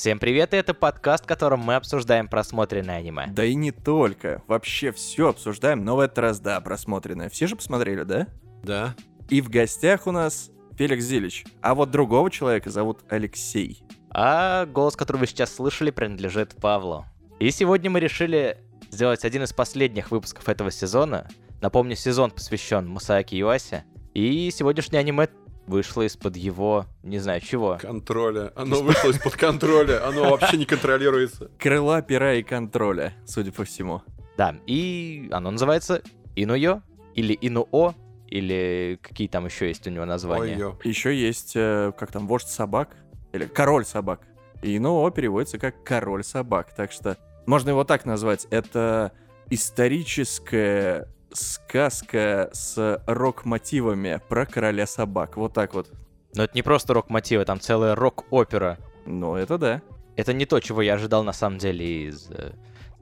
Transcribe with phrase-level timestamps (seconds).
[0.00, 3.26] Всем привет, и это подкаст, в котором мы обсуждаем просмотренное аниме.
[3.26, 4.42] Да и не только.
[4.46, 7.28] Вообще все обсуждаем, но в этот раз, да, просмотренное.
[7.28, 8.26] Все же посмотрели, да?
[8.62, 8.94] Да.
[9.28, 11.44] И в гостях у нас Феликс Зилич.
[11.60, 13.84] А вот другого человека зовут Алексей.
[14.08, 17.04] А голос, который вы сейчас слышали, принадлежит Павлу.
[17.38, 18.56] И сегодня мы решили
[18.90, 21.28] сделать один из последних выпусков этого сезона.
[21.60, 23.84] Напомню, сезон посвящен Мусаки Юасе.
[24.14, 25.28] И сегодняшнее аниме
[25.70, 27.78] вышло из-под его, не знаю чего.
[27.80, 28.52] Контроля.
[28.54, 30.06] Оно вышло из-под контроля.
[30.06, 31.50] Оно вообще не контролируется.
[31.58, 34.02] Крыла, пера и контроля, судя по всему.
[34.36, 36.02] Да, и оно называется
[36.36, 36.82] Инуё,
[37.14, 37.94] или Инуо,
[38.28, 40.54] или какие там еще есть у него названия.
[40.54, 40.78] Ой-ё.
[40.84, 42.96] Еще есть, э, как там, вождь собак?
[43.32, 44.20] Или король собак.
[44.62, 46.74] И НО переводится как король собак.
[46.74, 47.16] Так что
[47.46, 48.46] можно его так назвать.
[48.50, 49.12] Это
[49.48, 55.36] историческая сказка с рок-мотивами про короля собак.
[55.36, 55.90] Вот так вот.
[56.34, 58.78] Но это не просто рок-мотивы, там целая рок-опера.
[59.06, 59.82] Ну, это да.
[60.16, 62.52] Это не то, чего я ожидал на самом деле из э,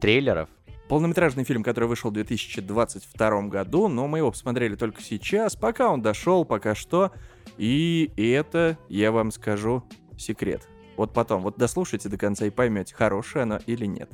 [0.00, 0.48] трейлеров.
[0.88, 6.00] Полнометражный фильм, который вышел в 2022 году, но мы его посмотрели только сейчас, пока он
[6.00, 7.12] дошел, пока что.
[7.58, 9.83] И это, я вам скажу,
[10.16, 10.66] секрет.
[10.97, 14.10] Вот потом, вот дослушайте до конца и поймете, хорошее оно или нет.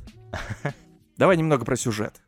[1.16, 2.23] Давай немного про сюжет.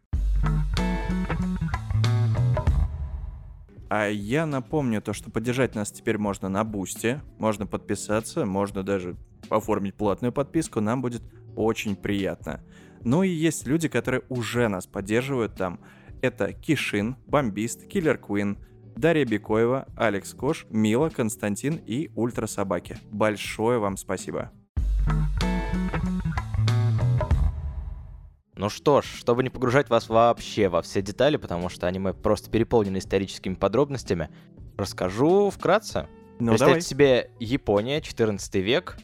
[3.89, 9.17] А я напомню то, что поддержать нас теперь можно на Бусте, можно подписаться, можно даже
[9.49, 11.23] оформить платную подписку, нам будет
[11.55, 12.63] очень приятно.
[13.05, 15.79] Ну и есть люди, которые уже нас поддерживают там.
[16.21, 18.59] Это Кишин, Бомбист, Киллер Квин,
[18.97, 22.97] Дарья Бекоева, Алекс Кош, Мила, Константин и Ультра Собаки.
[23.13, 24.51] Большое вам спасибо.
[28.57, 32.51] Ну что ж, чтобы не погружать вас вообще во все детали, потому что аниме просто
[32.51, 34.31] переполнено историческими подробностями,
[34.79, 36.09] расскажу вкратце.
[36.41, 36.81] Ну Представьте давай.
[36.81, 38.97] себе Япония, 14 век.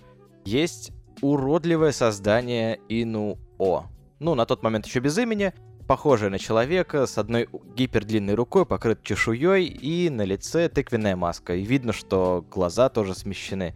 [0.46, 3.90] Есть уродливое создание Инуо.
[4.20, 5.52] Ну, на тот момент еще без имени.
[5.86, 11.54] Похожее на человека, с одной гипердлинной рукой, покрыт чешуей, и на лице тыквенная маска.
[11.54, 13.74] И видно, что глаза тоже смещены.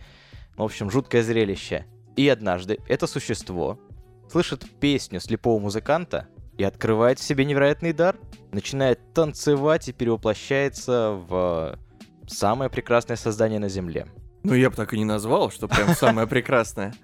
[0.57, 1.85] В общем, жуткое зрелище.
[2.17, 3.79] И однажды это существо
[4.31, 6.29] слышит песню слепого музыканта
[6.59, 8.17] и открывает в себе невероятный дар,
[8.53, 11.79] начинает танцевать и перевоплощается в
[12.27, 14.07] самое прекрасное создание на Земле.
[14.43, 16.95] Ну, я бы так и не назвал, что прям самое прекрасное.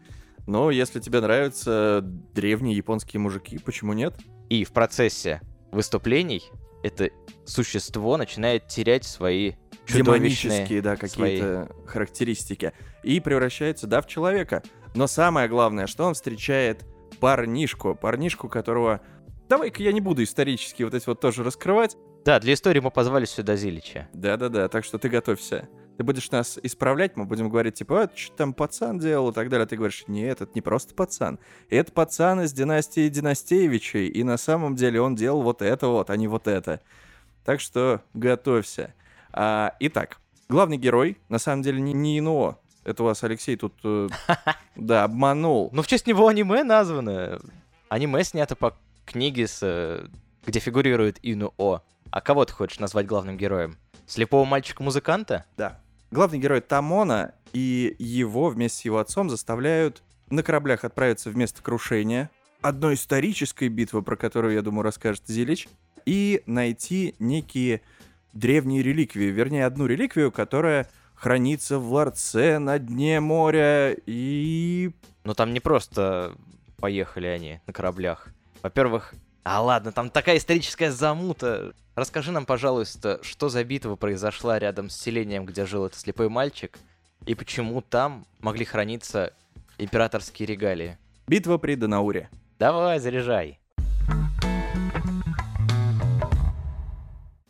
[0.46, 4.14] Но если тебе нравятся древние японские мужики, почему нет?
[4.48, 5.40] И в процессе
[5.70, 6.42] выступлений
[6.82, 7.10] это
[7.44, 9.54] существо начинает терять свои
[9.88, 12.72] Демонические, да, какие-то характеристики.
[13.02, 14.62] И превращается, да, в человека.
[14.94, 16.84] Но самое главное, что он встречает
[17.22, 17.94] парнишку.
[17.94, 19.00] Парнишку, которого...
[19.48, 21.96] Давай-ка я не буду исторически вот эти вот тоже раскрывать.
[22.24, 24.08] Да, для истории мы позвали сюда Зилича.
[24.12, 25.68] Да-да-да, так что ты готовься.
[25.96, 29.50] Ты будешь нас исправлять, мы будем говорить, типа, а, что там пацан делал и так
[29.50, 29.64] далее.
[29.64, 31.38] А ты говоришь, нет, это не просто пацан.
[31.70, 36.16] Это пацан из династии Династеевичей, и на самом деле он делал вот это вот, а
[36.16, 36.80] не вот это.
[37.44, 38.94] Так что готовься.
[39.32, 40.18] А, итак,
[40.48, 42.58] главный герой, на самом деле, не, не Инуо.
[42.84, 44.08] Это вас Алексей тут, э,
[44.76, 45.70] да, обманул.
[45.72, 47.40] Ну, в честь него аниме названо.
[47.88, 50.06] Аниме снято по книге, с, э,
[50.46, 51.82] где фигурирует Инуо.
[52.10, 53.78] А кого ты хочешь назвать главным героем?
[54.06, 55.44] Слепого мальчика-музыканта?
[55.56, 55.80] Да.
[56.10, 61.62] Главный герой Тамона и его вместе с его отцом заставляют на кораблях отправиться в место
[61.62, 62.30] крушения
[62.62, 65.68] одной исторической битвы, про которую, я думаю, расскажет Зилич,
[66.06, 67.82] и найти некие
[68.32, 70.88] древние реликвии, вернее, одну реликвию, которая
[71.22, 74.90] хранится в ларце на дне моря, и...
[75.22, 76.34] Ну, там не просто
[76.78, 78.26] поехали они на кораблях.
[78.60, 81.74] Во-первых, а ладно, там такая историческая замута.
[81.94, 86.76] Расскажи нам, пожалуйста, что за битва произошла рядом с селением, где жил этот слепой мальчик,
[87.24, 89.32] и почему там могли храниться
[89.78, 90.98] императорские регалии?
[91.28, 92.30] Битва при Данауре.
[92.58, 93.60] Давай, заряжай.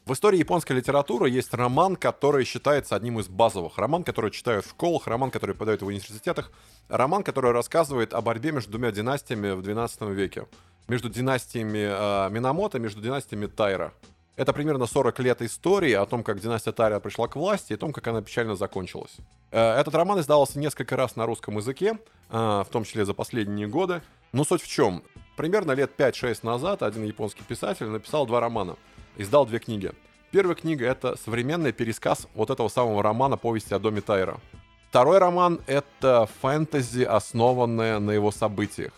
[0.05, 3.79] В истории японской литературы есть роман, который считается одним из базовых.
[3.79, 6.51] Роман, который читают в школах, роман, который подают в университетах.
[6.89, 10.49] Роман, который рассказывает о борьбе между двумя династиями в 12 веке.
[10.89, 13.93] Между династиями э, Минамото, между династиями Тайра.
[14.35, 17.79] Это примерно 40 лет истории о том, как династия Тайра пришла к власти и о
[17.79, 19.15] том, как она печально закончилась.
[19.53, 21.97] Э, Этот роман издавался несколько раз на русском языке,
[22.29, 24.03] э, в том числе за последние годы.
[24.33, 25.05] Но суть в чем?
[25.37, 28.77] Примерно лет 5-6 назад один японский писатель написал два романа.
[29.17, 29.93] Издал две книги.
[30.31, 34.39] Первая книга— это современный пересказ вот этого самого романа «Повести о доме Тайра».
[34.89, 38.93] Второй роман— это фэнтези, основанное на его событиях.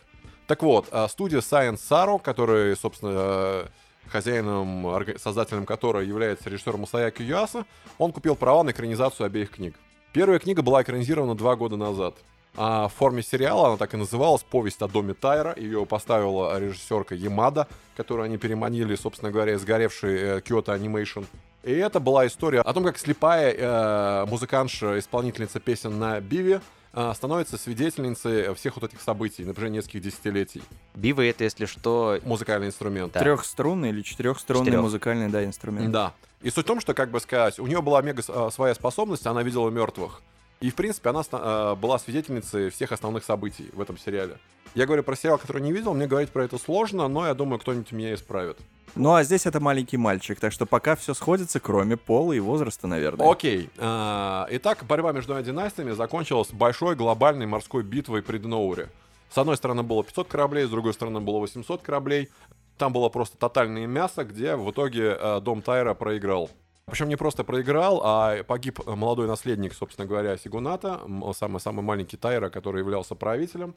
[0.47, 3.67] Так вот, а, студия Science Saro, который, собственно, э,
[4.09, 4.87] хозяином,
[5.19, 7.65] создателем которой является режиссер Мусаяки Юаса,
[7.99, 9.75] он купил права на экранизацию обеих книг.
[10.13, 12.15] Первая книга была экранизирована два года назад.
[12.57, 15.55] А, в форме сериала, она так и называлась, «Повесть о доме Тайра».
[15.57, 17.67] Ее поставила режиссерка Ямада,
[17.97, 21.27] которую они переманили, собственно говоря, сгоревший э, Kyoto Animation.
[21.63, 26.61] И это была история о том, как слепая э, музыкантша, исполнительница песен на биве,
[26.93, 30.63] э, становится свидетельницей всех вот этих событий на протяжении нескольких десятилетий.
[30.95, 33.13] Бивы это, если что, Музыкальный инструмент.
[33.15, 33.21] Да.
[33.21, 34.83] Трехструнный или четырехструнный Четырёх.
[34.83, 35.91] музыкальный, да, инструмент.
[35.91, 36.13] Да.
[36.43, 39.27] И суть в том, что, как бы сказать, у нее была мега э, своя способность,
[39.27, 40.21] она видела мертвых.
[40.65, 44.39] И, в принципе, она э, была свидетельницей всех основных событий в этом сериале.
[44.75, 47.59] Я говорю про сериал, который не видел, мне говорить про это сложно, но я думаю,
[47.59, 48.57] кто-нибудь меня исправит.
[48.95, 52.87] Ну а здесь это маленький мальчик, так что пока все сходится, кроме пола и возраста,
[52.87, 53.31] наверное.
[53.31, 53.69] Окей.
[53.77, 58.89] А, Итак, борьба между двумя династиями закончилась большой глобальной морской битвой при Дноуре.
[59.29, 62.31] С одной стороны было 500 кораблей, с другой стороны было 800 кораблей.
[62.79, 66.49] Там было просто тотальное мясо, где в итоге э, дом Тайра проиграл.
[66.87, 71.01] Причем не просто проиграл, а погиб молодой наследник, собственно говоря, Сигуната,
[71.35, 73.75] самый-самый маленький Тайра, который являлся правителем.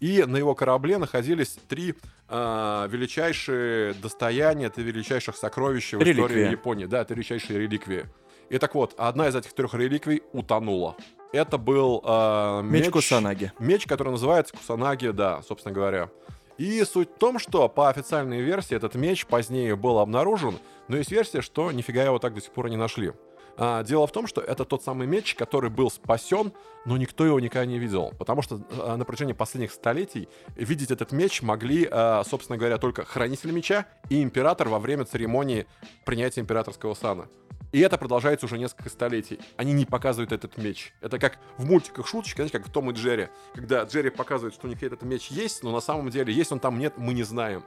[0.00, 1.94] И на его корабле находились три
[2.28, 6.50] э, величайшие достояния, это величайших сокровищ в истории Реликвии.
[6.50, 6.86] Японии.
[6.86, 8.06] Да, это величайшие реликвии.
[8.48, 10.96] И так вот, одна из этих трех реликвий утонула.
[11.32, 13.52] Это был э, Меч Кусанаги.
[13.58, 16.10] Меч, который называется Кусанаги, да, собственно говоря.
[16.58, 20.58] И суть в том, что по официальной версии этот меч позднее был обнаружен,
[20.88, 23.12] но есть версия, что нифига его так до сих пор не нашли.
[23.56, 26.52] А, дело в том, что это тот самый меч, который был спасен,
[26.84, 28.12] но никто его никогда не видел.
[28.18, 33.04] Потому что а, на протяжении последних столетий видеть этот меч могли, а, собственно говоря, только
[33.04, 35.66] хранитель меча и император во время церемонии
[36.04, 37.26] принятия императорского сана.
[37.72, 39.38] И это продолжается уже несколько столетий.
[39.56, 40.94] Они не показывают этот меч.
[41.00, 43.28] Это как в мультиках шуточка, знаете, как в Том и Джерри.
[43.54, 46.60] Когда Джерри показывает, что у них этот меч есть, но на самом деле есть он
[46.60, 47.62] там, нет, мы не знаем.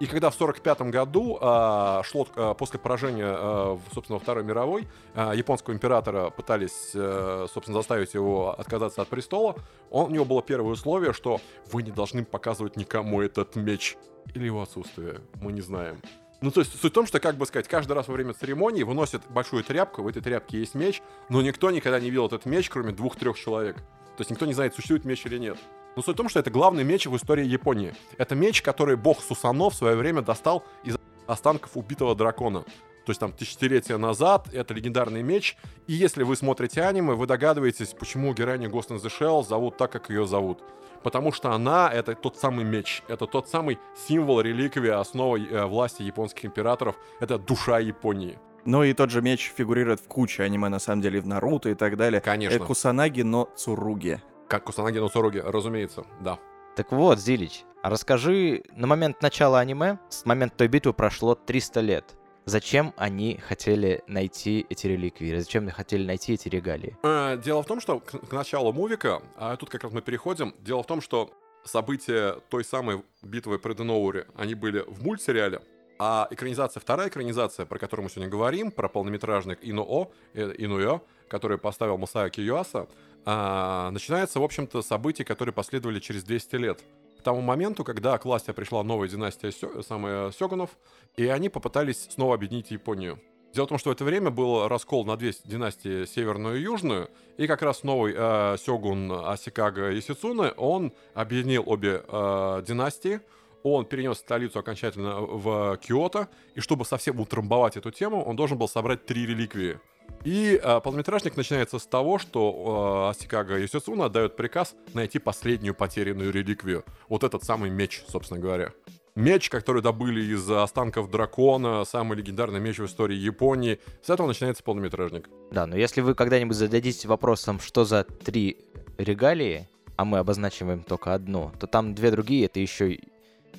[0.00, 5.34] И когда в 45 году а, шло а, после поражения, в, собственно, Второй мировой, а,
[5.34, 9.56] японского императора пытались, а, собственно, заставить его отказаться от престола,
[9.90, 11.40] он, у него было первое условие, что
[11.70, 13.96] вы не должны показывать никому этот меч.
[14.34, 16.00] Или его отсутствие, мы не знаем.
[16.44, 18.82] Ну, то есть суть в том, что, как бы сказать, каждый раз во время церемонии
[18.82, 21.00] выносят большую тряпку, в этой тряпке есть меч,
[21.30, 23.76] но никто никогда не видел этот меч, кроме двух-трех человек.
[23.76, 25.56] То есть никто не знает, существует меч или нет.
[25.96, 27.94] Но суть в том, что это главный меч в истории Японии.
[28.18, 32.66] Это меч, который бог Сусано в свое время достал из останков убитого дракона.
[33.04, 35.56] То есть там тысячелетия назад, это легендарный меч.
[35.86, 39.92] И если вы смотрите аниме, вы догадываетесь, почему героиню Ghost in the Shell зовут так,
[39.92, 40.62] как ее зовут.
[41.02, 43.02] Потому что она— это тот самый меч.
[43.08, 43.78] Это тот самый
[44.08, 46.96] символ, реликвия, основа э, власти японских императоров.
[47.20, 48.38] Это душа Японии.
[48.64, 51.74] Ну и тот же меч фигурирует в куче аниме, на самом деле, в Наруто и
[51.74, 52.22] так далее.
[52.22, 52.56] Конечно.
[52.56, 54.22] Э, Кусанаги, но Цуруги.
[54.48, 56.38] Как Кусанаги но Сороги, разумеется, да.
[56.76, 61.80] Так вот, Зилич, а расскажи, на момент начала аниме, с момента той битвы прошло 300
[61.80, 62.16] лет.
[62.46, 65.38] Зачем они хотели найти эти реликвии?
[65.38, 66.96] Зачем они хотели найти эти регалии?
[67.02, 70.82] Э, Дело в том, что к, началу мувика, а тут как раз мы переходим, дело
[70.82, 71.30] в том, что
[71.64, 75.62] события той самой битвы при Деноуре, они были в мультсериале,
[75.98, 81.56] а экранизация, вторая экранизация, про которую мы сегодня говорим, про полнометражных Инуо, э, Инуё, который
[81.56, 82.88] поставил Масаки Юаса,
[83.24, 86.84] а, начинается, в общем-то, с событий, которые последовали через 200 лет.
[87.24, 90.70] Тому моменту, когда к власти пришла новая династия Сё- самая Сёгунов,
[91.16, 93.18] и они попытались снова объединить Японию.
[93.54, 97.08] Дело в том, что в это время был раскол на две династии, северную и южную,
[97.38, 103.20] и как раз новый э, сёгун Асикага Исицуне, он объединил обе э, династии,
[103.62, 108.68] он перенес столицу окончательно в Киото, и чтобы совсем утрамбовать эту тему, он должен был
[108.68, 109.78] собрать три реликвии.
[110.24, 116.32] И э, полнометражник начинается с того, что э, Асикага Йосицуна отдает приказ найти последнюю потерянную
[116.32, 116.84] реликвию.
[117.08, 118.72] Вот этот самый меч, собственно говоря.
[119.14, 123.78] Меч, который добыли из останков дракона, самый легендарный меч в истории Японии.
[124.02, 125.28] С этого начинается полнометражник.
[125.52, 128.64] Да, но если вы когда-нибудь зададитесь вопросом, что за три
[128.98, 132.98] регалии, а мы обозначиваем только одну, то там две другие, это еще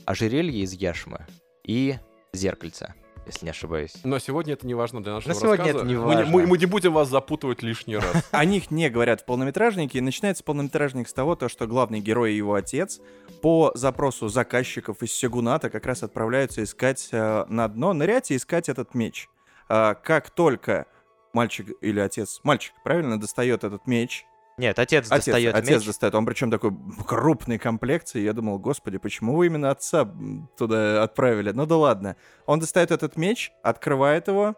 [0.05, 1.25] ожерелье из яшмы
[1.63, 1.95] и
[2.33, 2.93] зеркальце,
[3.25, 3.94] если не ошибаюсь.
[4.03, 5.77] Но сегодня это не важно для нашего Но сегодня рассказа.
[5.79, 6.32] это не Мы не- важно.
[6.32, 8.27] Мы, мы не будем вас запутывать лишний раз.
[8.32, 12.34] О них не говорят в полнометражнике, и начинается полнометражник с того, то, что главный герой
[12.34, 13.00] и его отец
[13.41, 18.70] по запросу заказчиков из Сёгуната как раз отправляются искать э, на дно, нырять и искать
[18.70, 19.29] этот меч.
[19.67, 20.86] А, как только
[21.34, 24.25] мальчик или отец, мальчик, правильно, достает этот меч,
[24.57, 25.85] Нет, отец, Отец, достает отец меч.
[25.85, 26.15] достает.
[26.15, 26.71] Он причем такой
[27.05, 28.21] крупной комплекции.
[28.21, 30.09] Я думал, господи, почему вы именно отца
[30.57, 31.51] туда отправили?
[31.51, 32.15] Ну да ладно.
[32.45, 34.55] Он достает этот меч, открывает его.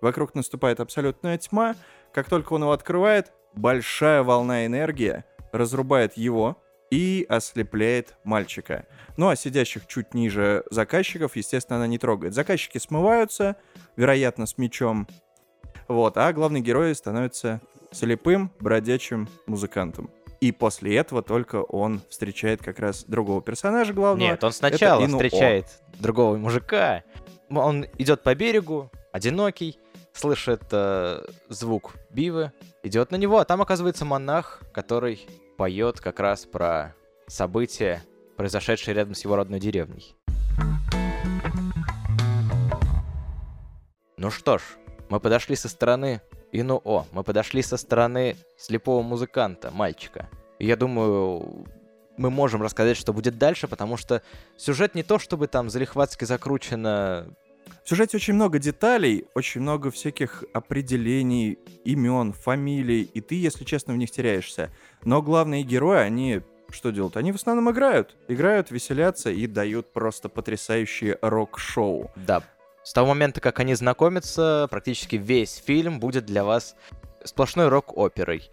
[0.00, 1.74] Вокруг наступает абсолютная тьма.
[2.12, 8.86] Как только он его открывает, большая волна энергии разрубает его и ослепляет мальчика.
[9.16, 12.34] Ну а сидящих чуть ниже заказчиков, естественно, она не трогает.
[12.34, 13.56] Заказчики смываются,
[13.96, 15.08] вероятно, с мечом.
[15.88, 17.60] Вот, а главный герой становится
[17.92, 20.10] слепым бродячим музыкантом.
[20.40, 24.30] И после этого только он встречает как раз другого персонажа главного.
[24.30, 25.66] Нет, он сначала встречает
[25.98, 27.04] другого мужика.
[27.50, 29.78] Он идет по берегу, одинокий,
[30.14, 35.26] слышит э, звук бивы, идет на него, а там оказывается монах, который
[35.58, 36.94] поет как раз про
[37.26, 38.02] события,
[38.36, 40.16] произошедшие рядом с его родной деревней.
[44.16, 44.62] Ну что ж,
[45.08, 50.28] мы подошли со стороны Инуо, мы подошли со стороны слепого музыканта, мальчика.
[50.58, 51.66] И я думаю,
[52.16, 54.22] мы можем рассказать, что будет дальше, потому что
[54.56, 57.34] сюжет не то, чтобы там залихватски закручено
[57.84, 63.94] В сюжете очень много деталей, очень много всяких определений, имен, фамилий, и ты, если честно,
[63.94, 64.70] в них теряешься.
[65.04, 67.16] Но главные герои, они что делают?
[67.16, 68.16] Они в основном играют.
[68.28, 72.10] Играют, веселятся и дают просто потрясающее рок-шоу.
[72.14, 72.42] Да.
[72.90, 76.74] С того момента, как они знакомятся, практически весь фильм будет для вас
[77.22, 78.50] сплошной рок-оперой.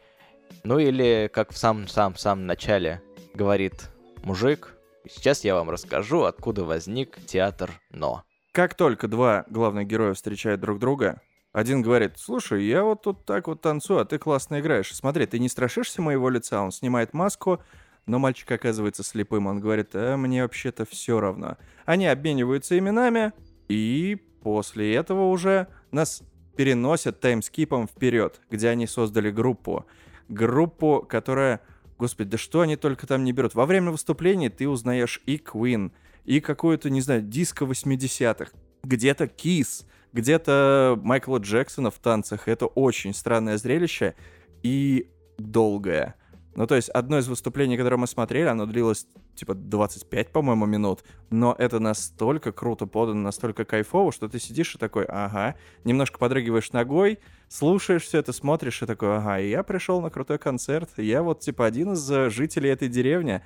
[0.64, 3.02] Ну или, как в самом-самом начале
[3.34, 3.90] говорит
[4.22, 4.78] мужик,
[5.10, 8.26] сейчас я вам расскажу, откуда возник театр «Но».
[8.52, 11.20] Как только два главных героя встречают друг друга,
[11.52, 14.96] один говорит, слушай, я вот тут так вот танцую, а ты классно играешь.
[14.96, 16.62] Смотри, ты не страшишься моего лица?
[16.62, 17.60] Он снимает маску,
[18.06, 19.48] но мальчик оказывается слепым.
[19.48, 21.58] Он говорит, а мне вообще-то все равно.
[21.88, 23.34] Они обмениваются именами,
[23.68, 26.24] и после этого уже нас
[26.56, 29.86] переносят таймскипом вперед, где они создали группу.
[30.28, 31.62] Группу, которая...
[31.98, 33.56] Господи, да что они только там не берут?
[33.56, 35.92] Во время выступлений ты узнаешь и Queen,
[36.26, 38.52] и какую-то, не знаю, диско 80-х,
[38.84, 42.48] где-то Kiss, где-то Майкла Джексона в танцах.
[42.48, 44.16] Это очень странное зрелище
[44.64, 46.16] и долгое.
[46.58, 51.04] Ну, то есть, одно из выступлений, которое мы смотрели, оно длилось, типа, 25, по-моему, минут,
[51.30, 56.72] но это настолько круто подано, настолько кайфово, что ты сидишь и такой, ага, немножко подрыгиваешь
[56.72, 61.22] ногой, слушаешь все это, смотришь и такой, ага, и я пришел на крутой концерт, я
[61.22, 63.44] вот, типа, один из э, жителей этой деревни,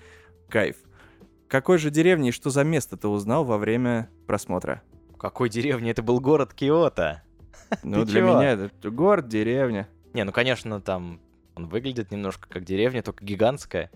[0.48, 0.78] кайф.
[1.50, 4.84] Какой же деревни и что за место ты узнал во время просмотра?
[5.20, 5.92] Какой деревни?
[5.92, 7.24] Это был город Киото.
[7.84, 9.90] Ну, для меня это город, деревня.
[10.14, 11.20] Не, ну конечно, там
[11.62, 13.92] он выглядит немножко как деревня, только гигантская.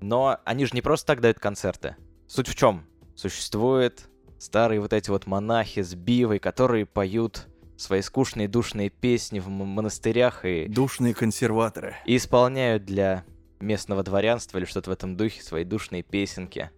[0.00, 1.96] Но они же не просто так дают концерты.
[2.26, 2.86] Суть в чем?
[3.14, 4.08] Существуют
[4.38, 7.46] старые вот эти вот монахи с бивой, которые поют
[7.76, 11.96] свои скучные душные песни в монастырях и, Душные консерваторы.
[12.06, 13.24] и исполняют для
[13.58, 16.70] местного дворянства или что-то в этом духе свои душные песенки,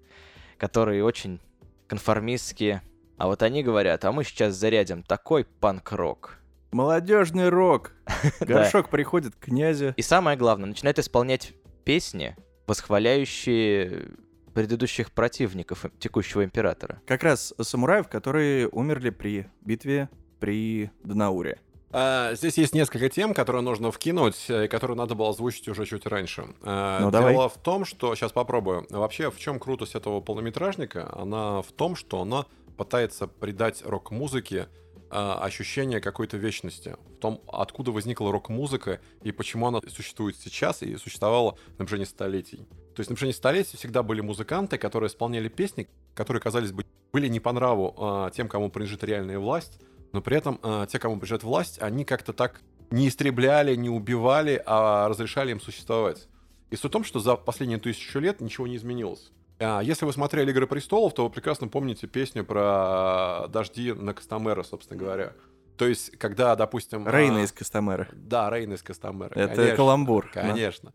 [0.58, 1.40] которые очень
[1.86, 2.82] конформистские.
[3.16, 6.41] А вот они говорят, а мы сейчас зарядим такой панк-рок.
[6.72, 7.92] Молодежный рок.
[8.40, 9.92] Горшок приходит к князю.
[9.96, 11.52] И самое главное, начинают исполнять
[11.84, 12.34] песни,
[12.66, 14.08] восхваляющие
[14.54, 17.00] предыдущих противников текущего императора.
[17.06, 20.08] Как раз самураев, которые умерли при битве
[20.40, 21.60] при Днауре.
[21.90, 25.84] А, Здесь есть несколько тем, которые нужно вкинуть, э, и которые надо было озвучить уже
[25.84, 26.46] чуть раньше.
[26.62, 27.48] А, Ну, Дело давай.
[27.48, 28.14] в том, что...
[28.14, 28.86] Сейчас попробую.
[28.88, 31.10] Вообще, в чем крутость этого полнометражника?
[31.14, 32.46] Она в том, что она
[32.78, 34.68] пытается придать рок-музыке
[35.12, 36.96] ощущение какой-то вечности.
[37.16, 42.66] В том, откуда возникла рок-музыка и почему она существует сейчас и существовала на протяжении столетий.
[42.94, 47.28] То есть на протяжении столетий всегда были музыканты, которые исполняли песни, которые, казались бы, были
[47.28, 49.80] не по нраву а, тем, кому принадлежит реальная власть,
[50.12, 54.62] но при этом а, те, кому принадлежит власть, они как-то так не истребляли, не убивали,
[54.66, 56.28] а разрешали им существовать.
[56.70, 59.30] И суть в том, что за последние тысячу лет ничего не изменилось.
[59.62, 64.62] А, Если вы смотрели «Игры престолов», то вы прекрасно помните песню про дожди на Костомера,
[64.62, 65.32] собственно говоря.
[65.76, 67.08] То есть, когда, допустим...
[67.08, 68.08] Рейна а, из Костомера.
[68.12, 69.32] Да, Рейна из Костомера.
[69.34, 69.76] Это конечно.
[69.76, 70.30] каламбур.
[70.32, 70.92] Конечно.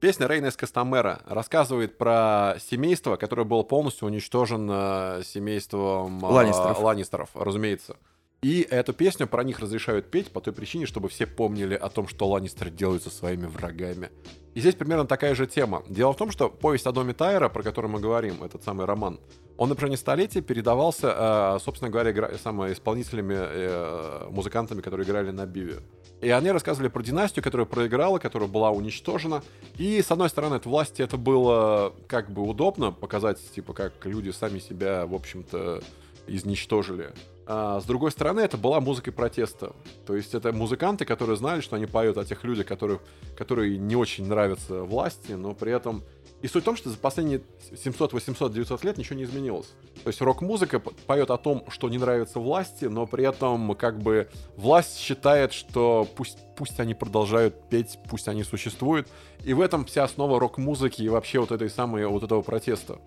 [0.00, 6.80] Песня Рейна из Костомера рассказывает про семейство, которое было полностью уничтожено семейством а, Ланнистеров.
[6.80, 7.96] Ланнистеров, разумеется.
[8.40, 12.06] И эту песню про них разрешают петь по той причине, чтобы все помнили о том,
[12.06, 14.10] что Ланнистеры делают со своими врагами.
[14.58, 15.84] И здесь примерно такая же тема.
[15.88, 19.20] Дело в том, что повесть о доме Тайра, про который мы говорим, этот самый роман,
[19.56, 22.30] он на протяжении столетий передавался, э, собственно говоря, игра...
[22.42, 25.78] самыми исполнителями, э, музыкантами, которые играли на биве.
[26.20, 29.44] И они рассказывали про династию, которая проиграла, которая была уничтожена.
[29.76, 34.30] И, с одной стороны, от власти это было как бы удобно показать, типа, как люди
[34.30, 35.84] сами себя, в общем-то,
[36.26, 37.12] изничтожили.
[37.50, 39.72] А с другой стороны, это была музыкой протеста.
[40.06, 43.00] То есть это музыканты, которые знали, что они поют о тех людях, которых,
[43.38, 46.04] которые не очень нравятся власти, но при этом...
[46.42, 47.40] И суть в том, что за последние
[47.82, 49.72] 700, 800, 900 лет ничего не изменилось.
[50.04, 54.28] То есть рок-музыка поет о том, что не нравится власти, но при этом как бы
[54.56, 59.08] власть считает, что пусть, пусть они продолжают петь, пусть они существуют.
[59.42, 62.98] И в этом вся основа рок-музыки и вообще вот этой самой, вот этого протеста.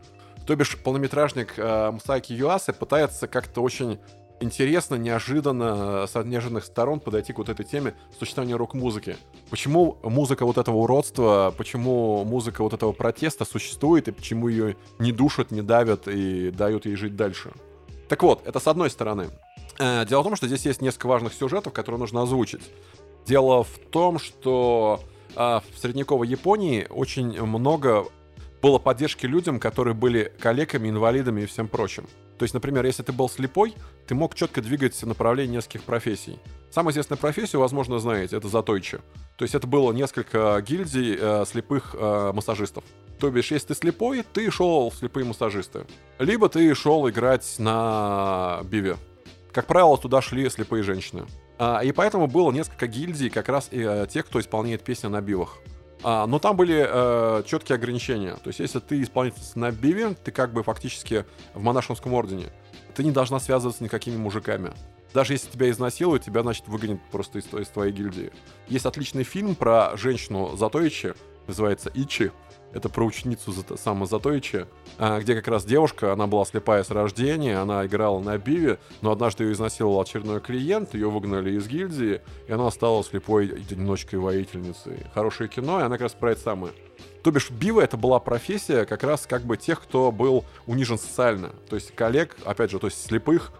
[0.47, 3.99] То бишь полнометражник э, Мсаки Юасы пытается как-то очень
[4.41, 9.15] интересно, неожиданно, с неожиданных сторон подойти к вот этой теме сочетания рок-музыки.
[9.49, 15.11] Почему музыка вот этого уродства, почему музыка вот этого протеста существует, и почему ее не
[15.11, 17.51] душат, не давят и дают ей жить дальше.
[18.09, 19.29] Так вот, это с одной стороны.
[19.79, 22.61] Э, дело в том, что здесь есть несколько важных сюжетов, которые нужно озвучить.
[23.25, 25.01] Дело в том, что
[25.35, 28.05] а, в средневековой Японии очень много
[28.61, 32.05] было поддержки людям, которые были калеками, инвалидами и всем прочим.
[32.41, 33.75] То есть, например, если ты был слепой,
[34.07, 36.39] ты мог четко двигаться в направлении нескольких профессий.
[36.71, 38.97] Самая известная профессия, возможно, знаете, это затойчи.
[39.37, 42.83] То есть это было несколько гильдий э, слепых э, массажистов.
[43.19, 45.85] То бишь, если ты слепой, ты шел в слепые массажисты.
[46.17, 48.97] Либо ты шел играть на биве.
[49.51, 51.27] Как правило, туда шли слепые женщины.
[51.59, 55.21] А, и поэтому было несколько гильдий как раз и э, тех, кто исполняет песни на
[55.21, 55.59] бивах.
[56.03, 58.35] А, но там были э, четкие ограничения.
[58.35, 62.47] То есть, если ты исполнитель на биве, ты как бы фактически в монашеском ордене.
[62.95, 64.71] Ты не должна связываться никакими мужиками.
[65.13, 68.31] Даже если тебя изнасилуют, тебя, значит, выгонят просто из, из твоей гильдии.
[68.67, 71.13] Есть отличный фильм про женщину Затоичи,
[71.47, 72.31] называется Ичи.
[72.73, 74.65] Это про ученицу Сама Затоичи,
[74.97, 79.11] а, где как раз девушка, она была слепая с рождения, она играла на биве, но
[79.11, 85.05] однажды ее изнасиловал очередной клиент, ее выгнали из гильдии, и она стала слепой одиночкой-воительницей.
[85.13, 86.73] Хорошее кино, и она как раз про это самое.
[87.23, 91.49] То бишь, бива это была профессия как раз как бы тех, кто был унижен социально.
[91.69, 93.51] То есть коллег, опять же, то есть слепых,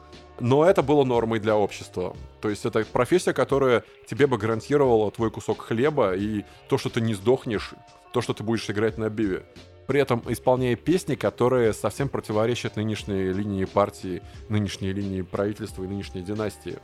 [0.42, 2.16] но это было нормой для общества.
[2.42, 7.00] То есть это профессия, которая тебе бы гарантировала твой кусок хлеба и то, что ты
[7.00, 7.74] не сдохнешь
[8.12, 9.46] то, что ты будешь играть на биве.
[9.88, 16.22] При этом исполняя песни, которые совсем противоречат нынешней линии партии, нынешней линии правительства и нынешней
[16.22, 16.80] династии.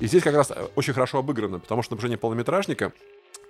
[0.00, 2.92] И здесь как раз э, очень хорошо обыграно, потому что на протяжении полнометражника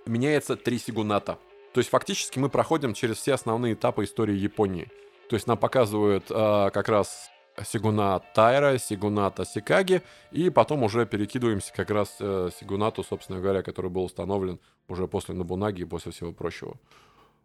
[0.06, 1.38] меняется три сигуната.
[1.72, 4.88] То есть фактически мы проходим через все основные этапы истории Японии.
[5.28, 7.30] То есть нам показывают э, как раз
[7.64, 13.90] Сигуна Тайра, Сигуната Сикаги, и потом уже перекидываемся как раз э, Сигунату, собственно говоря, который
[13.90, 16.76] был установлен уже после Набунаги и после всего прочего.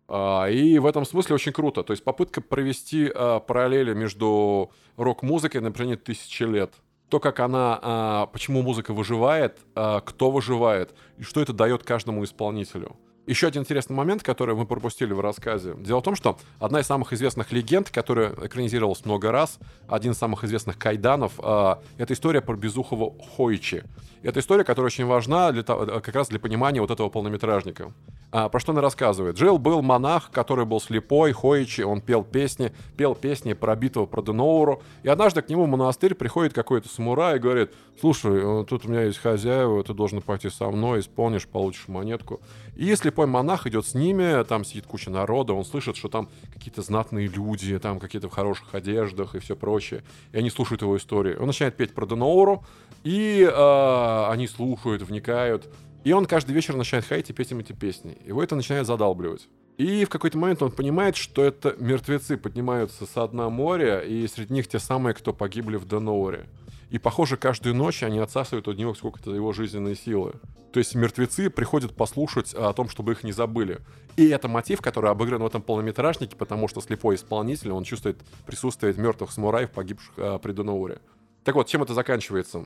[0.08, 1.84] А, и в этом смысле очень круто.
[1.84, 6.74] То есть попытка провести а, параллели между рок-музыкой на тысячи лет.
[7.10, 12.96] То, как она, а, почему музыка выживает, кто выживает, и что это дает каждому исполнителю.
[13.26, 15.76] Еще один интересный момент, который мы пропустили в рассказе.
[15.78, 20.18] Дело в том, что одна из самых известных легенд, которая экранизировалась много раз, один из
[20.18, 23.84] самых известных кайданов, э, это история про безухого Хойчи.
[24.24, 27.94] Это история, которая очень важна для, как раз для понимания вот этого полнометражника.
[28.32, 29.38] А, про что она рассказывает?
[29.38, 34.22] Жил был монах, который был слепой, Хойчи, он пел песни, пел песни про битву про
[34.22, 38.86] Деноуру, и однажды к нему в монастырь приходит какой-то самурай и говорит, слушай, э, тут
[38.86, 42.42] у меня есть хозяева, ты должен пойти со мной, исполнишь, получишь монетку.
[42.76, 46.30] И если слепой монах идет с ними, там сидит куча народа, он слышит, что там
[46.52, 50.04] какие-то знатные люди, там какие-то в хороших одеждах и все прочее.
[50.32, 51.40] И они слушают его историю.
[51.40, 52.66] Он начинает петь про Деноуру,
[53.04, 55.70] и э, они слушают, вникают.
[56.04, 58.18] И он каждый вечер начинает ходить и петь им эти песни.
[58.26, 59.48] Его это начинает задалбливать.
[59.78, 64.54] И в какой-то момент он понимает, что это мертвецы поднимаются со дна моря, и среди
[64.54, 66.48] них те самые, кто погибли в Деноуре.
[66.94, 70.34] И, похоже, каждую ночь они отсасывают от него сколько-то его жизненной силы.
[70.72, 73.80] То есть мертвецы приходят послушать о том, чтобы их не забыли.
[74.16, 78.94] И это мотив, который обыгран в этом полнометражнике, потому что слепой исполнитель, он чувствует присутствие
[78.94, 81.00] мертвых самураев, погибших э, при Дунауре.
[81.44, 82.66] Так вот, чем это заканчивается?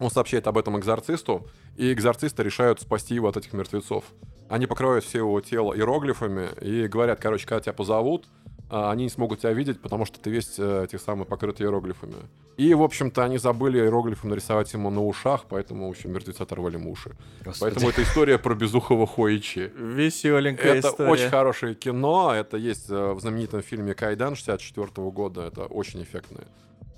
[0.00, 4.04] Он сообщает об этом экзорцисту, и экзорцисты решают спасти его от этих мертвецов.
[4.48, 9.10] Они покрывают все его тело иероглифами и говорят, короче, когда тебя позовут, а, они не
[9.10, 12.16] смогут тебя видеть, потому что ты весь э, этих самых покрыт иероглифами.
[12.56, 16.74] И, в общем-то, они забыли иероглифом нарисовать ему на ушах, поэтому, в общем, мертвецы оторвали
[16.74, 17.16] ему уши.
[17.44, 17.60] Господи.
[17.60, 19.72] Поэтому это история про безухого Хоичи.
[19.76, 21.10] Веселенькая это история.
[21.10, 26.46] очень хорошее кино, это есть э, в знаменитом фильме «Кайдан» 64 года, это очень эффектное.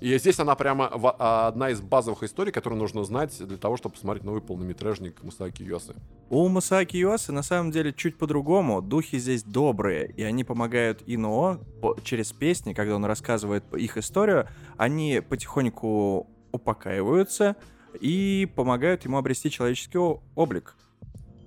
[0.01, 3.93] И здесь она прямо а, одна из базовых историй, которую нужно знать для того, чтобы
[3.93, 5.93] посмотреть новый полнометражник Мусаки Йосы.
[6.31, 8.81] У Мусаки Йосы на самом деле чуть по-другому.
[8.81, 11.59] Духи здесь добрые, и они помогают Инуо
[12.03, 17.55] через песни, когда он рассказывает их историю, они потихоньку упокаиваются
[17.99, 19.99] и помогают ему обрести человеческий
[20.33, 20.75] облик.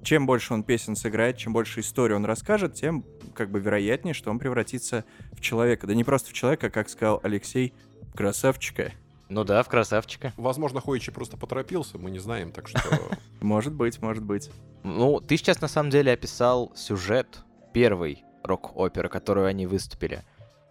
[0.04, 4.30] Чем больше он песен сыграет, чем больше истории он расскажет, тем как бы вероятнее, что
[4.30, 5.86] он превратится в человека.
[5.86, 7.72] Да не просто в человека, как сказал Алексей,
[8.14, 8.92] красавчика.
[9.28, 10.32] Ну да, в красавчика.
[10.36, 12.80] Возможно, Хоичи просто поторопился, мы не знаем, так что...
[13.40, 14.50] Может быть, может быть.
[14.84, 17.40] Ну, ты сейчас на самом деле описал сюжет
[17.72, 20.22] первой рок-оперы, которую они выступили.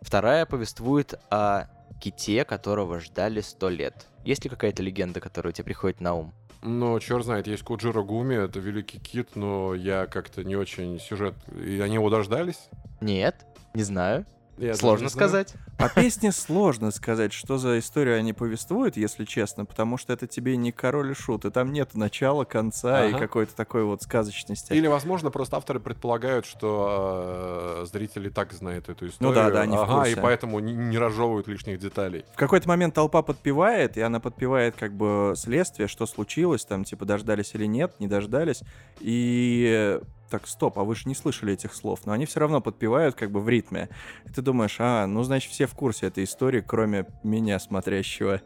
[0.02, 1.66] Вторая повествует о
[2.02, 4.08] ките, которого ждали сто лет.
[4.24, 6.34] Есть ли какая-то легенда, которая тебе приходит на ум?
[6.62, 11.36] Ну, черт знает, есть Куджиро Гуми, это великий кит, но я как-то не очень сюжет...
[11.54, 12.70] И они его дождались?
[13.02, 14.26] Нет, не знаю.
[14.58, 15.56] Я Сложно сказать.
[15.80, 20.56] По песне сложно сказать, что за историю они повествуют, если честно, потому что это тебе
[20.58, 23.20] не король и шут, и там нет начала, конца и Ага.
[23.20, 24.72] какой-то такой вот сказочности.
[24.74, 29.34] Или, возможно, просто авторы предполагают, что э, зрители так знают эту историю.
[29.34, 30.22] Ну да, да, они в Ага, и курсе.
[30.22, 32.24] поэтому не, не разжевывают лишних деталей.
[32.34, 37.06] В какой-то момент толпа подпевает, и она подпевает как бы следствие, что случилось, там типа
[37.06, 38.62] дождались или нет, не дождались.
[39.00, 43.16] И так, стоп, а вы же не слышали этих слов, но они все равно подпевают
[43.16, 43.90] как бы в ритме.
[44.26, 48.42] И ты думаешь, а, ну значит все в курсе этой истории, кроме меня смотрящего.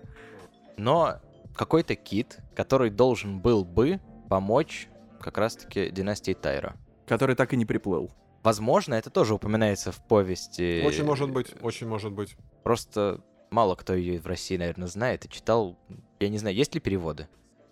[0.76, 1.22] Но
[1.56, 6.76] какой-то кит, который должен был бы помочь как раз-таки династии Тайра.
[7.08, 8.12] Который так и не приплыл.
[8.44, 10.84] Возможно, это тоже упоминается в повести.
[10.86, 12.38] Очень может быть, очень может быть.
[12.63, 15.78] Просто мало кто ее в России, наверное, знает и читал.
[16.20, 17.28] Я не знаю, есть ли переводы?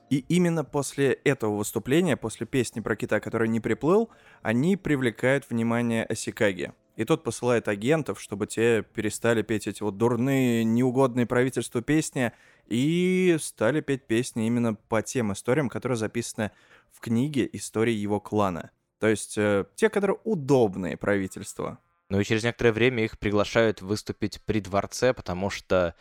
[0.09, 4.09] И именно после этого выступления, после песни про кита, который не приплыл,
[4.41, 6.73] они привлекают внимание Осикаги.
[6.95, 12.31] И тот посылает агентов, чтобы те перестали петь эти вот дурные, неугодные правительству песни,
[12.67, 16.51] и стали петь песни именно по тем историям, которые записаны
[16.91, 18.71] в книге «Истории его клана».
[18.99, 21.77] То есть э, те, которые удобные правительству.
[22.09, 25.95] Ну и через некоторое время их приглашают выступить при дворце, потому что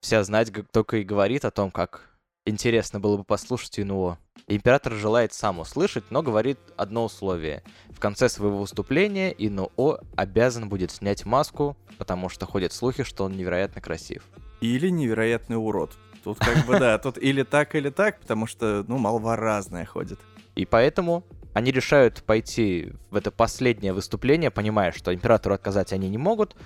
[0.00, 2.09] вся знать только и говорит о том, как
[2.46, 4.18] интересно было бы послушать Инуо.
[4.46, 7.62] Император желает сам услышать, но говорит одно условие.
[7.90, 13.36] В конце своего выступления Инуо обязан будет снять маску, потому что ходят слухи, что он
[13.36, 14.24] невероятно красив.
[14.60, 15.96] Или невероятный урод.
[16.24, 20.20] Тут как бы да, тут или так, или так, потому что, ну, молва разная ходит.
[20.54, 21.24] И поэтому
[21.54, 26.56] они решают пойти в это последнее выступление, понимая, что императору отказать они не могут.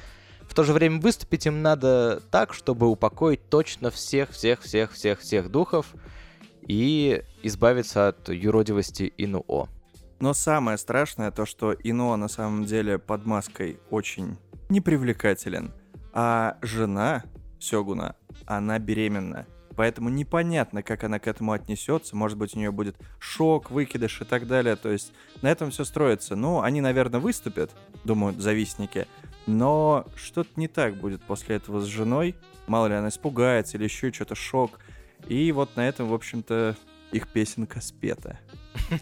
[0.49, 5.95] В то же время выступить им надо так, чтобы упокоить точно всех-всех-всех-всех-всех духов
[6.67, 9.69] и избавиться от юродивости Инуо.
[10.21, 15.73] Но самое страшное то, что Ино на самом деле под маской очень непривлекателен,
[16.13, 17.25] а жена
[17.59, 19.47] Сёгуна, она беременна.
[19.77, 22.15] Поэтому непонятно, как она к этому отнесется.
[22.15, 24.77] Может быть, у нее будет шок, выкидыш и так далее.
[24.77, 26.37] То есть на этом все строится.
[26.37, 27.73] Ну, они, наверное, выступят,
[28.05, 29.07] думают завистники.
[29.47, 32.35] Но что-то не так будет после этого с женой.
[32.67, 34.79] Мало ли она испугается или еще что-то шок.
[35.29, 36.77] И вот на этом, в общем-то,
[37.13, 38.39] их песенка спета.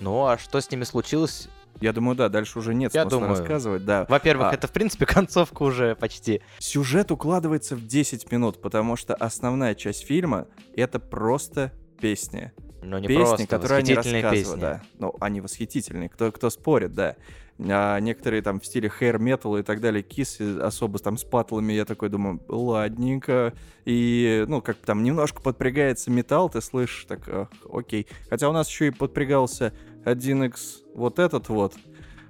[0.00, 1.48] Ну а что с ними случилось?
[1.80, 3.38] Я думаю, да, дальше уже нет Я смысла думаю.
[3.38, 4.06] рассказывать, да.
[4.08, 4.54] Во-первых, А.
[4.54, 6.42] это в принципе концовка уже почти.
[6.58, 12.52] Сюжет укладывается в 10 минут, потому что основная часть фильма— это просто песни.
[12.84, 14.60] Но не песни, просто, которые они рассказывают, песни.
[14.60, 14.82] да.
[14.98, 17.16] Ну, они восхитительные, кто, кто спорит, да.
[17.58, 21.72] А некоторые там в стиле hair metal и так далее, кисы особо там с патлами,
[21.72, 23.54] я такой думаю, ладненько.
[23.84, 28.06] И, ну, как там немножко подпрягается металл, ты слышишь, так, окей.
[28.28, 29.72] Хотя у нас еще и подпрягался
[30.04, 31.74] 1x вот этот вот.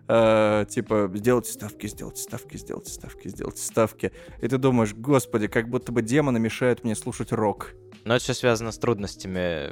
[0.09, 4.13] Э, типа, сделайте ставки, сделайте ставки, сделайте ставки, сделайте ставки.
[4.41, 7.75] И ты думаешь, господи, как будто бы демоны мешают мне слушать рок.
[8.05, 9.71] Но это все связано с трудностями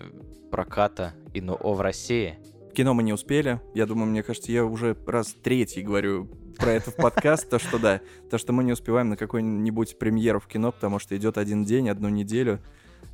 [0.51, 2.39] проката Инуо в России.
[2.71, 3.61] В кино мы не успели.
[3.75, 7.79] Я думаю, мне кажется, я уже раз третий говорю про это в подкаст, то что
[7.79, 11.65] да, то что мы не успеваем на какой-нибудь премьеру в кино, потому что идет один
[11.65, 12.61] день, одну неделю,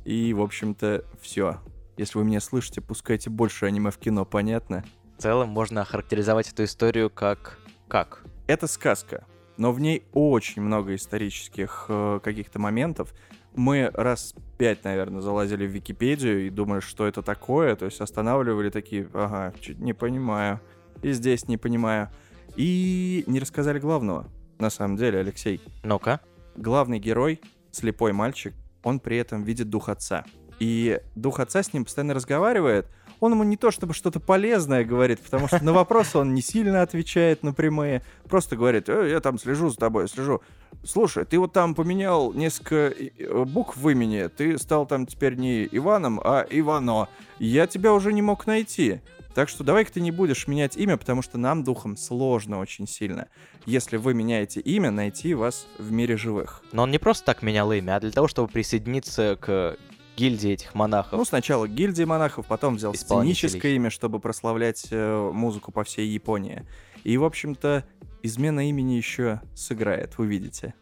[0.05, 1.59] и, в общем-то, все.
[1.97, 4.85] Если вы меня слышите, пускайте больше аниме в кино, понятно?
[5.19, 7.59] В целом можно охарактеризовать эту историю как...
[7.89, 8.23] Как?
[8.47, 9.25] Это сказка,
[9.57, 13.13] но в ней очень много исторических э, каких-то моментов.
[13.53, 18.69] Мы раз пять, наверное, залазили в Википедию и думали, что это такое, то есть останавливали
[18.69, 20.61] такие, ага, чуть не понимаю,
[21.01, 22.09] и здесь не понимаю.
[22.55, 24.25] И не рассказали главного,
[24.57, 25.59] на самом деле, Алексей.
[25.83, 26.21] Ну-ка.
[26.55, 28.53] Главный герой, слепой мальчик,
[28.83, 30.23] он при этом видит дух отца.
[30.59, 32.87] И дух отца с ним постоянно разговаривает.
[33.19, 36.81] Он ему не то чтобы что-то полезное говорит, потому что на вопросы он не сильно
[36.81, 38.01] отвечает напрямую.
[38.27, 40.41] Просто говорит, «Э, я там слежу за тобой, слежу.
[40.83, 45.65] Слушай, ты вот там поменял несколько э, букв в имени, ты стал там теперь не
[45.65, 47.09] Иваном, а Ивано.
[47.39, 49.01] Я тебя уже не мог найти.
[49.35, 53.27] Так что давай-ка ты не будешь менять имя, потому что нам, духом, сложно очень сильно.
[53.65, 56.63] Если вы меняете имя, найти вас в мире живых.
[56.71, 59.77] Но он не просто так менял имя, а для того, чтобы присоединиться к
[60.19, 61.13] гильдии этих монахов.
[61.13, 66.65] Ну, сначала гильдии монахов, потом взял сценическое имя, чтобы прославлять э, музыку по всей Японии.
[67.05, 67.85] И, в общем-то,
[68.21, 70.73] измена имени еще сыграет, вы видите.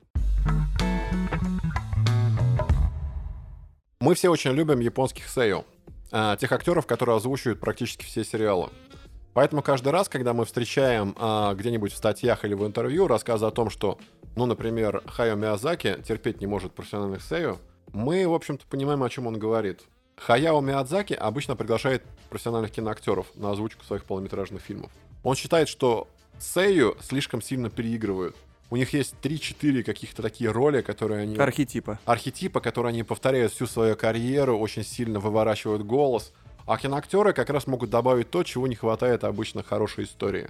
[4.00, 5.66] Мы все очень любим японских сею.
[6.12, 8.70] а, тех актеров, которые озвучивают практически все сериалы.
[9.34, 13.52] Поэтому каждый раз, когда мы встречаем а, где-нибудь в статьях или в интервью рассказы о
[13.52, 14.00] том, что,
[14.36, 17.60] ну, например, Хайо Миядзаки терпеть не может профессиональных сею,
[17.94, 19.82] мы, в общем-то, понимаем, о чем он говорит.
[20.18, 24.92] Хаяо Миядзаки обычно приглашает профессиональных киноактеров на озвучку своих полнометражных фильмов.
[25.24, 26.08] Он считает, что
[26.40, 28.36] сею слишком сильно переигрывают.
[28.70, 31.38] У них есть 3-4 каких-то такие роли, которые они...
[31.38, 32.00] Архетипа.
[32.06, 36.34] Архетипы, которые они повторяют всю свою карьеру, очень сильно выворачивают голос.
[36.66, 40.50] А киноактеры как раз могут добавить то, чего не хватает обычно хорошей истории.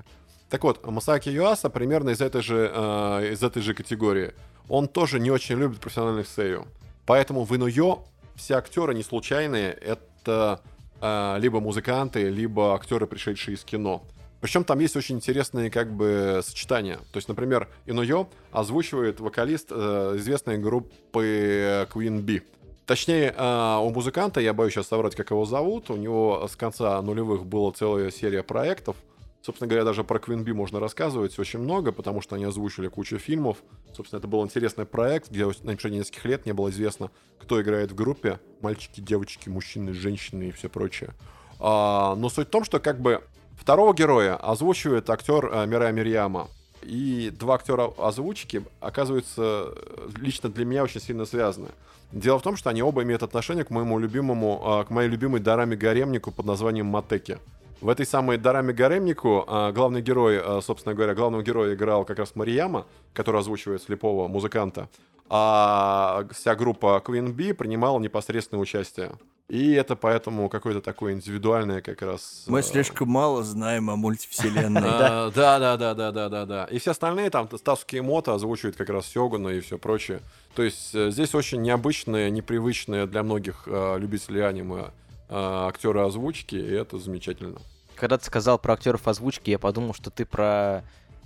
[0.50, 4.34] Так вот, Масаки Юаса примерно из этой же, э, из этой же категории.
[4.68, 6.66] Он тоже не очень любит профессиональных сейю.
[7.08, 8.04] Поэтому в Инуё
[8.36, 10.62] все актеры не случайные, это
[11.02, 14.04] э, либо музыканты, либо актеры, пришедшие из кино.
[14.42, 16.98] Причем там есть очень интересные как бы сочетания.
[16.98, 22.44] То есть, например, Инуё озвучивает вокалист э, известной группы Queen Bee.
[22.86, 27.02] Точнее, э, у музыканта, я боюсь сейчас соврать, как его зовут, у него с конца
[27.02, 28.98] нулевых была целая серия проектов.
[29.42, 33.58] Собственно говоря, даже про Bee можно рассказывать очень много, потому что они озвучили кучу фильмов.
[33.96, 37.92] Собственно, это был интересный проект, где на протяжении нескольких лет не было известно, кто играет
[37.92, 38.40] в группе.
[38.62, 41.12] Мальчики, девочки, мужчины, женщины и все прочее.
[41.60, 43.24] А, но суть в том, что как бы
[43.58, 46.48] Второго героя озвучивает актер э, Мирая Мирьяма.
[46.84, 51.70] И два актера озвучки, оказываются, э, лично для меня очень сильно связаны.
[52.12, 55.42] Дело в том, что они оба имеют отношение к моему любимому, э, к моей любимой
[55.42, 57.40] Дараме Гаремнику под названием Матеки.
[57.80, 62.18] В этой самой Дараме Гаремнику э, главный герой, э, собственно говоря, главного героя играл как
[62.18, 64.90] раз Марияма, который озвучивает слепого музыканта,
[65.30, 69.12] а вся группа Queen Bee принимала непосредственное участие.
[69.48, 72.46] И это поэтому какое-то такое индивидуальное как раз...
[72.48, 74.82] Мы э, слишком мало знаем о мультивселенной.
[74.84, 76.66] а, Да, да, да, да, да, да, да.
[76.66, 80.22] И все остальные там Стасуки Мото озвучивают как раз Сёгуна и все прочее.
[80.56, 84.92] То есть э, здесь очень необычные, непривычные для многих любителей аниме
[85.30, 87.60] э, актеры озвучки, и это замечательно.
[87.96, 90.84] Когда ты сказал про актеров озвучки, я подумал, что ты про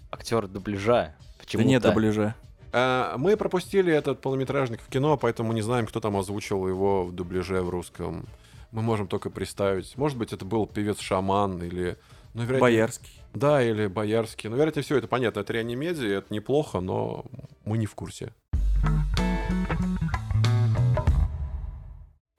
[0.10, 1.14] актера дубляжа.
[1.20, 1.68] Да Почему-то.
[1.70, 2.36] нет дубляжа.
[2.72, 7.12] Э, Мы пропустили этот полнометражник в кино, поэтому не знаем, кто там озвучил его в
[7.14, 8.26] дубляже в русском.
[8.72, 9.98] Мы можем только представить.
[9.98, 11.98] Может быть, это был певец-шаман или...
[12.34, 13.22] Ну, вероятно- Боярский.
[13.34, 14.50] Да, или Боярский.
[14.50, 15.42] Ну, вероятнее всего, это понятно.
[15.42, 17.26] Это реанимедия, это неплохо, но
[17.66, 18.34] мы не в курсе.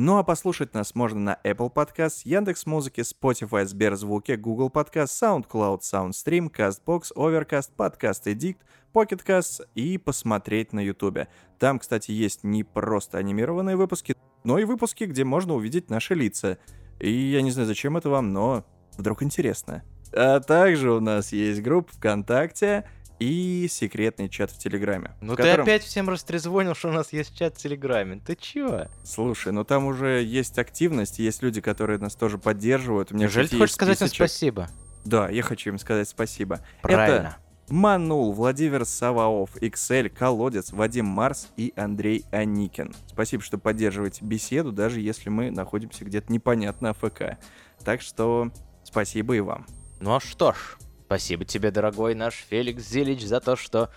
[0.05, 6.51] Ну а послушать нас можно на Apple Podcast, Яндекс.Музыке, Spotify, Сберзвуке, Google Podcast, SoundCloud, SoundStream,
[6.51, 8.57] CastBox, Overcast, Podcast Addict,
[8.93, 11.29] Pocket Casts и посмотреть на YouTube.
[11.61, 16.59] Там, кстати, есть не просто анимированные выпуски, но и выпуски, где можно увидеть наши лица.
[16.99, 18.65] И я не знаю, зачем это вам, но
[18.99, 19.85] вдруг интересно.
[20.13, 22.89] А также у нас есть группа ВКонтакте
[23.23, 25.13] и секретный чат в Телеграме.
[25.21, 28.21] Ну ты котором- опять всем растрезвонил, что у нас есть чат в Телеграме.
[28.27, 28.89] Ты чё?
[29.05, 33.13] Слушай, ну там уже есть активность, есть люди, которые нас тоже поддерживают.
[33.13, 34.29] У меня, Неужели ты хочешь сказать им списочек.
[34.29, 34.69] спасибо?
[35.05, 36.61] Да, я хочу им сказать спасибо.
[36.83, 37.15] Правильно.
[37.29, 37.37] Это
[37.69, 42.93] Манул, Владимир Саваоф, Excel, Колодец, Вадим Марс и Андрей Аникин.
[43.07, 47.39] Спасибо, что поддерживаете беседу, даже если мы находимся где-то непонятно АФК.
[47.85, 48.51] Так что
[48.85, 49.67] спасибо и вам.
[50.01, 50.77] Ну а что ж,
[51.13, 53.91] спасибо тебе, дорогой наш Феликс Зилич, за то, что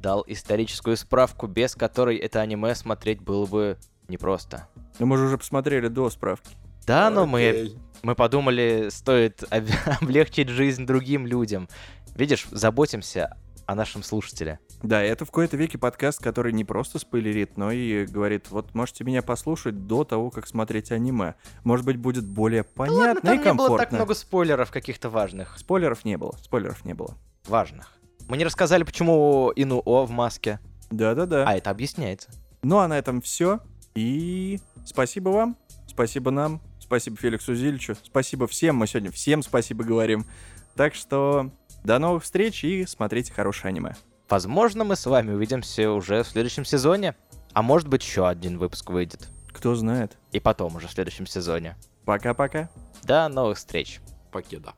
[0.00, 3.76] дал историческую справку, без которой это аниме смотреть было бы
[4.08, 4.66] непросто.
[4.98, 6.56] Ну, мы же уже посмотрели до справки.
[6.86, 7.78] Да, но мы, Окей.
[8.02, 9.66] мы подумали, стоит об-
[10.00, 11.68] облегчить жизнь другим людям.
[12.14, 14.60] Видишь, заботимся о нашем слушателе.
[14.82, 19.04] Да, это в кои-то веке подкаст, который не просто спойлерит, но и говорит, вот можете
[19.04, 21.34] меня послушать до того, как смотреть аниме.
[21.64, 23.78] Может быть, будет более понятно Ладно, там и не было комфортно.
[23.78, 25.58] так много спойлеров каких-то важных.
[25.58, 27.14] Спойлеров не было, спойлеров не было.
[27.46, 27.92] Важных.
[28.28, 30.60] Мы не рассказали, почему Инуо в маске.
[30.90, 31.44] Да-да-да.
[31.46, 32.30] А это объясняется.
[32.62, 33.60] Ну а на этом все.
[33.94, 40.26] И спасибо вам, спасибо нам, спасибо Феликсу Зильчу, спасибо всем, мы сегодня всем спасибо говорим.
[40.74, 41.50] Так что
[41.84, 43.94] до новых встреч и смотрите хорошее аниме.
[44.28, 47.14] Возможно, мы с вами увидимся уже в следующем сезоне.
[47.52, 49.28] А может быть, еще один выпуск выйдет.
[49.52, 50.16] Кто знает.
[50.32, 51.76] И потом уже в следующем сезоне.
[52.06, 52.70] Пока-пока.
[53.02, 54.00] До новых встреч.
[54.32, 54.74] Покеда.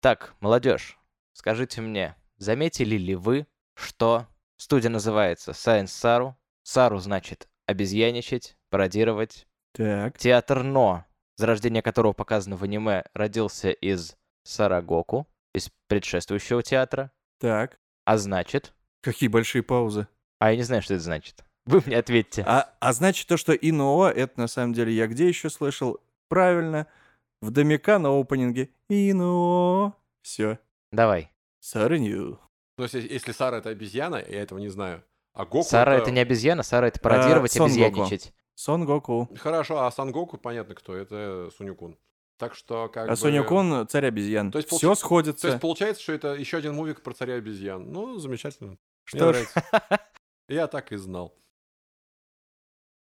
[0.00, 0.98] Так, молодежь,
[1.34, 6.34] скажите мне, заметили ли вы, что студия называется Science Saru?
[6.62, 9.46] Сару значит обезьяничать, пародировать.
[9.72, 10.16] Так.
[10.16, 11.04] Театр Но,
[11.40, 17.10] зарождение которого показано в аниме, родился из Сарагоку, из предшествующего театра.
[17.38, 17.78] Так.
[18.04, 18.72] А значит...
[19.02, 20.06] Какие большие паузы.
[20.38, 21.42] А я не знаю, что это значит.
[21.64, 22.42] Вы мне ответьте.
[22.46, 25.98] А, а значит то, что ИНО, это на самом деле я где еще слышал?
[26.28, 26.86] Правильно.
[27.40, 28.70] В Домика на опенинге.
[28.88, 29.94] ИНО.
[30.22, 30.58] Все.
[30.92, 31.30] Давай.
[31.60, 32.38] Сарынью.
[32.76, 35.02] Ну, если, если Сара это обезьяна, я этого не знаю.
[35.32, 37.84] А Гоку Сара это не обезьяна, Сара это пародировать, Сон Гоку.
[37.84, 38.34] обезьяничать.
[38.60, 39.26] Сон Гоку.
[39.38, 41.96] Хорошо, а Сангоку понятно кто, это Сунюкун.
[42.36, 43.12] Так что как бы...
[43.12, 44.50] А Сонюкун царь обезьян.
[44.50, 45.42] То есть Все получ- сходится.
[45.42, 47.90] То есть получается, что это еще один мувик про царя обезьян.
[47.90, 48.72] Ну, замечательно.
[48.72, 49.62] Мне Что ж, нравится.
[50.48, 51.34] Я так и знал.